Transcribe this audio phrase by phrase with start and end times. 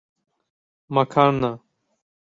[0.95, 1.51] Makarna.